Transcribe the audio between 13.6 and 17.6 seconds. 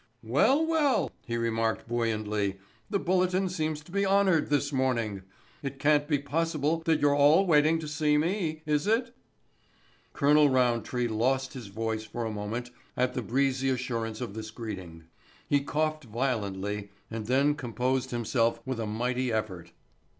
assurance of this greeting. He coughed violently and then